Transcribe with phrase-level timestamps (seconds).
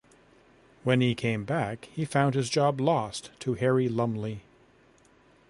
[0.83, 4.41] When he came back he found his job lost to Harry Lumley.